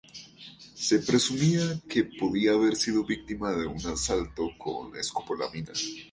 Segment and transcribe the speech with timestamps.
[0.73, 5.73] Se presumía que podía haber sido víctima de un asalto con escopolamina.